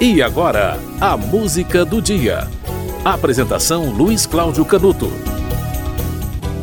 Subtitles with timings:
[0.00, 2.46] E agora, a música do dia.
[3.04, 5.10] Apresentação Luiz Cláudio Canuto.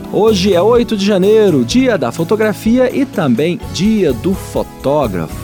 [0.09, 5.35] Hoje é 8 de janeiro, dia da fotografia e também dia do fotógrafo.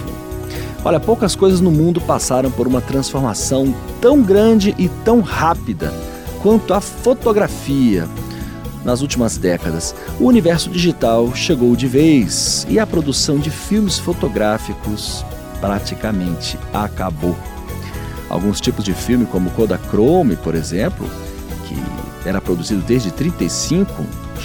[0.85, 5.93] Olha, poucas coisas no mundo passaram por uma transformação tão grande e tão rápida
[6.41, 8.07] quanto a fotografia.
[8.85, 15.25] Nas últimas décadas, o universo digital chegou de vez e a produção de filmes fotográficos
[15.59, 17.35] praticamente acabou.
[18.31, 21.05] Alguns tipos de filme, como Kodachrome, por exemplo,
[21.67, 21.75] que
[22.25, 23.91] era produzido desde 35,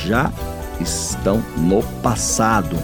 [0.05, 0.33] já
[0.81, 2.77] estão no passado.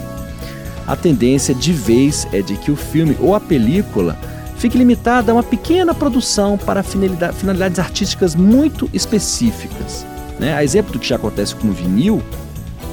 [0.87, 4.17] A tendência de vez é de que o filme ou a película
[4.55, 10.05] fique limitada a uma pequena produção para finalidades artísticas muito específicas.
[10.39, 10.55] Né?
[10.55, 12.23] A exemplo do que já acontece com o vinil,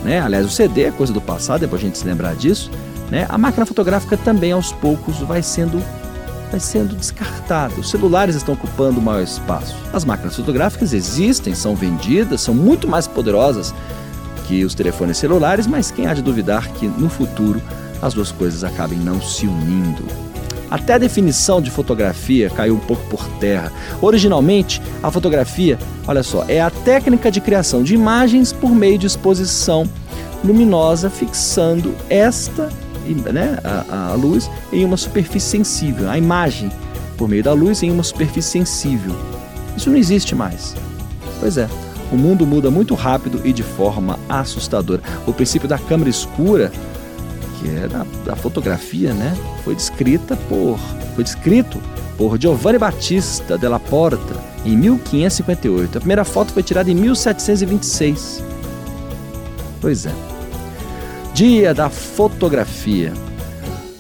[0.02, 0.20] né?
[0.20, 2.72] aliás, o CD é coisa do passado, é para a gente se lembrar disso.
[3.08, 3.24] Né?
[3.28, 5.80] A máquina fotográfica também aos poucos vai sendo
[6.50, 7.74] vai sendo descartada.
[7.78, 9.77] Os celulares estão ocupando o maior espaço.
[9.92, 13.75] As máquinas fotográficas existem, são vendidas, são muito mais poderosas
[14.47, 17.62] que os telefones celulares, mas quem há de duvidar que no futuro
[18.02, 20.05] as duas coisas acabem não se unindo?
[20.70, 23.72] Até a definição de fotografia caiu um pouco por terra.
[24.00, 29.06] Originalmente, a fotografia, olha só, é a técnica de criação de imagens por meio de
[29.06, 29.88] exposição
[30.44, 32.70] luminosa fixando esta
[33.14, 36.70] né, a, a luz em uma superfície sensível, a imagem
[37.16, 39.14] por meio da luz em uma superfície sensível.
[39.77, 40.75] Isso não existe mais.
[41.38, 41.69] Pois é,
[42.12, 45.03] o mundo muda muito rápido e de forma assustadora.
[45.27, 46.72] O princípio da câmera escura,
[47.58, 50.78] que é da, da fotografia, né, foi descrita por,
[51.14, 51.81] foi descrito
[52.16, 55.98] por Giovanni Battista della Porta em 1558.
[55.98, 58.44] A primeira foto foi tirada em 1726.
[59.81, 60.30] Pois é.
[61.34, 63.12] Dia da Fotografia.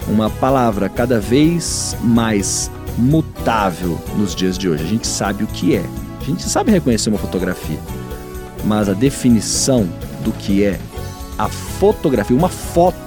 [0.08, 4.84] Uma palavra cada vez mais mutável nos dias de hoje.
[4.84, 5.84] A gente sabe o que é.
[6.20, 7.78] A gente sabe reconhecer uma fotografia.
[8.64, 9.88] Mas a definição
[10.24, 10.78] do que é
[11.38, 12.98] a fotografia, uma foto,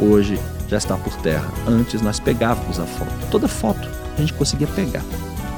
[0.00, 1.48] hoje já está por terra.
[1.68, 3.12] Antes nós pegávamos a foto.
[3.30, 5.04] Toda foto a gente conseguia pegar.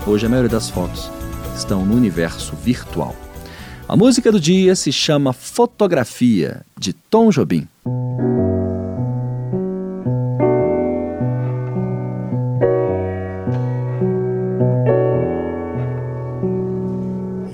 [0.06, 1.10] Hoje a maioria das fotos
[1.56, 3.14] estão no universo virtual.
[3.88, 7.66] A música do dia se chama Fotografia, de Tom Jobim.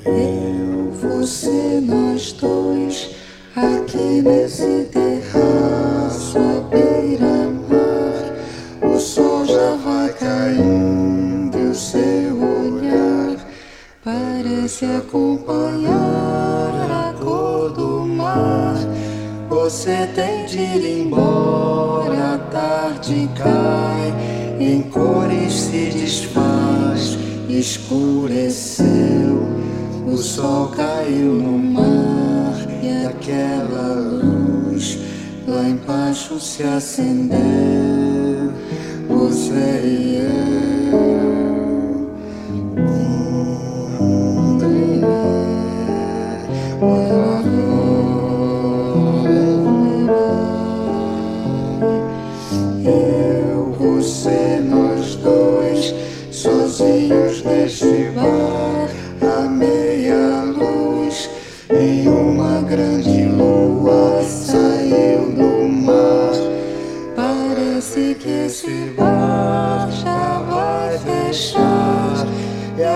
[0.05, 3.11] Eu, você, nós dois,
[3.55, 8.35] aqui nesse terraço à beira-mar,
[8.83, 13.37] o sol já vai caindo o seu olhar
[14.05, 16.14] parece acompanhar
[19.65, 24.13] Você tem de ir embora, a tarde cai,
[24.61, 27.17] em cores se desfaz,
[27.49, 28.85] escureceu,
[30.07, 34.99] o sol caiu no mar e aquela luz
[35.49, 37.39] lá embaixo se acendeu.
[39.09, 40.44] Você e eu.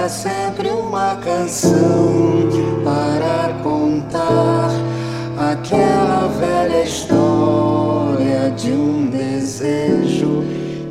[0.09, 2.49] Sempre uma canção
[2.83, 4.71] para contar
[5.37, 10.45] aquela velha história de um desejo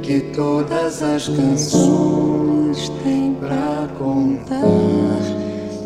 [0.03, 4.67] que todas as canções têm pra contar.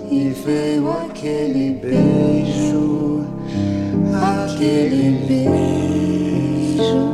[0.09, 3.25] E veio aquele beijo,
[4.13, 7.11] aquele beijo.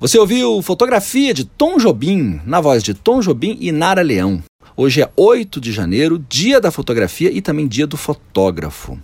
[0.00, 4.40] Você ouviu Fotografia de Tom Jobim, na voz de Tom Jobim e Nara Leão.
[4.76, 8.96] Hoje é 8 de janeiro, dia da fotografia e também dia do fotógrafo.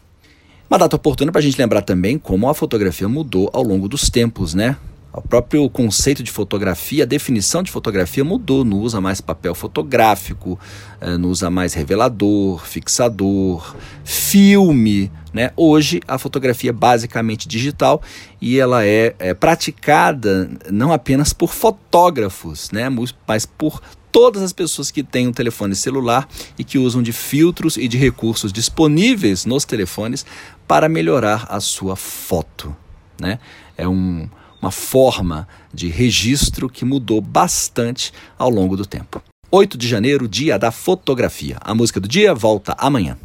[0.71, 4.09] Uma data oportuna para a gente lembrar também como a fotografia mudou ao longo dos
[4.09, 4.77] tempos, né?
[5.17, 10.59] O próprio conceito de fotografia, a definição de fotografia mudou, não usa mais papel fotográfico,
[11.01, 15.13] eh, não usa mais revelador, fixador, filme.
[15.33, 15.53] Né?
[15.57, 18.03] Hoje a fotografia é basicamente digital
[18.41, 22.89] e ela é, é praticada não apenas por fotógrafos, né?
[23.25, 26.29] mas por todas as pessoas que têm um telefone celular
[26.59, 30.27] e que usam de filtros e de recursos disponíveis nos telefones
[30.67, 32.84] para melhorar a sua foto.
[33.21, 33.39] Né?
[33.77, 34.29] É um,
[34.61, 39.23] uma forma de registro que mudou bastante ao longo do tempo.
[39.51, 41.59] 8 de janeiro, dia da fotografia.
[41.61, 43.17] A música do dia volta amanhã.